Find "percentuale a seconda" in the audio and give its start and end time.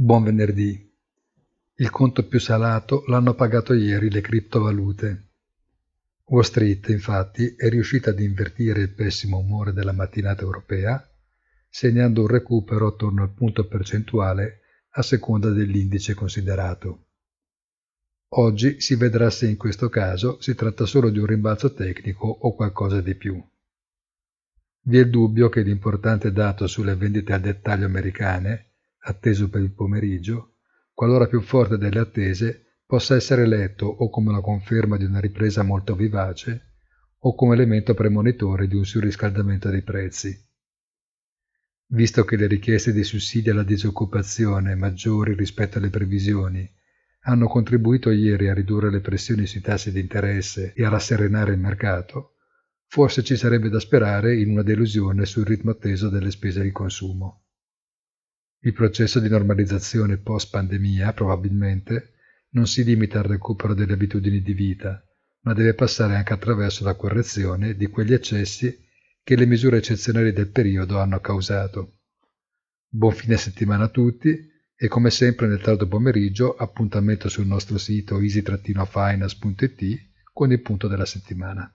13.66-15.50